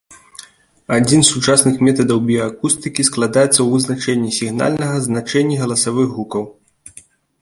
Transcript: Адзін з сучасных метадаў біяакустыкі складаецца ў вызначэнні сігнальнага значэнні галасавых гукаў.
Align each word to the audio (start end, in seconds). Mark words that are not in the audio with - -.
Адзін 0.95 1.19
з 1.25 1.33
сучасных 1.33 1.75
метадаў 1.87 2.23
біяакустыкі 2.29 3.07
складаецца 3.09 3.51
ў 3.61 3.67
вызначэнні 3.75 4.31
сігнальнага 4.39 4.95
значэнні 5.07 5.55
галасавых 5.65 6.07
гукаў. 6.17 6.43